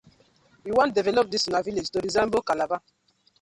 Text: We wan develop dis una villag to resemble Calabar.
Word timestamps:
We 0.63 0.71
wan 0.77 0.93
develop 0.99 1.29
dis 1.35 1.45
una 1.51 1.61
villag 1.67 1.91
to 1.93 2.03
resemble 2.07 2.43
Calabar. 2.49 2.81